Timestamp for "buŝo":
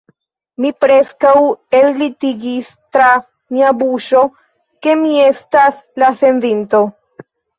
3.83-4.23